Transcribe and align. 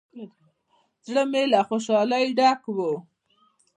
زړه 1.07 1.23
مې 1.31 1.43
له 1.53 1.59
خوشالۍ 1.67 2.25
ډک 2.37 2.61
و. 2.75 2.77